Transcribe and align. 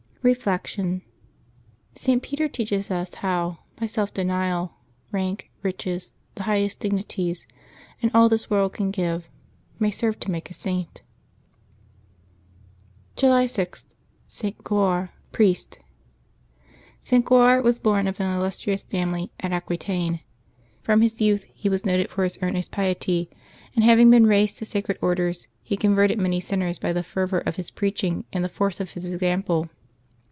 Reflection.— 0.23 1.01
St. 1.95 2.21
Peter 2.21 2.47
teaohes 2.47 2.91
us 2.91 3.15
how, 3.15 3.57
by 3.77 3.87
self 3.87 4.13
denial, 4.13 4.75
rank, 5.11 5.49
riches, 5.63 6.13
the 6.35 6.43
highest 6.43 6.79
dignities, 6.79 7.47
and 8.03 8.11
all 8.13 8.29
this 8.29 8.47
world 8.47 8.73
can 8.73 8.91
give, 8.91 9.27
may 9.79 9.89
serve 9.89 10.19
to 10.19 10.29
make 10.29 10.51
a 10.51 10.53
Saint 10.53 11.01
July 13.15 13.47
6.— 13.47 13.85
ST. 14.27 14.63
GOAR, 14.63 15.09
Priest. 15.31 15.79
@T. 17.03 17.17
GrOAR 17.17 17.63
was 17.63 17.79
born 17.79 18.05
of 18.07 18.19
an 18.19 18.31
illustrious 18.37 18.83
family, 18.83 19.31
at 19.39 19.51
Aqui 19.51 19.75
taine. 19.75 20.19
From 20.83 21.01
his 21.01 21.19
youth 21.19 21.45
he 21.51 21.67
was 21.67 21.83
noted 21.83 22.11
for 22.11 22.23
his 22.23 22.37
earnest 22.43 22.69
piety, 22.69 23.27
and, 23.73 23.83
having 23.83 24.11
been 24.11 24.27
raised 24.27 24.59
to 24.59 24.65
sacred 24.65 24.99
orders, 25.01 25.47
he 25.63 25.75
con 25.75 25.95
verted 25.95 26.17
many 26.17 26.39
sinners 26.39 26.77
by 26.77 26.93
the 26.93 27.01
fervor 27.01 27.39
of 27.39 27.55
his 27.55 27.71
preaching 27.71 28.25
and 28.31 28.43
the 28.45 28.49
force 28.49 28.79
of 28.79 28.91
his 28.91 29.11
example. 29.11 29.67